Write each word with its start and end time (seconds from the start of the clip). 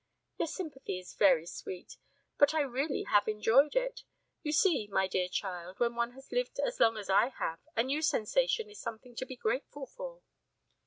"Your 0.39 0.47
sympathy 0.47 0.97
is 0.97 1.13
very 1.13 1.45
sweet. 1.45 1.97
But 2.39 2.55
I 2.55 2.61
really 2.61 3.03
have 3.03 3.27
enjoyed 3.27 3.75
it! 3.75 4.01
You 4.41 4.51
see, 4.51 4.87
my 4.87 5.07
dear 5.07 5.27
child, 5.29 5.79
when 5.79 5.93
one 5.93 6.13
has 6.13 6.31
lived 6.31 6.59
as 6.59 6.79
long 6.79 6.97
as 6.97 7.07
I 7.11 7.27
have, 7.29 7.59
a 7.75 7.83
new 7.83 8.01
sensation 8.01 8.67
is 8.71 8.79
something 8.79 9.15
to 9.15 9.27
be 9.27 9.35
grateful 9.35 9.85
for." 9.85 10.23